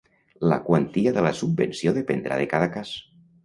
La 0.53 0.57
quantia 0.69 1.13
de 1.19 1.25
la 1.27 1.35
subvenció 1.41 1.95
dependrà 2.01 2.41
de 2.43 2.51
cada 2.57 2.75
cas. 2.79 2.99